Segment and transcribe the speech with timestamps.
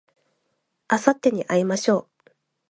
[0.87, 2.31] あさってに会いましょう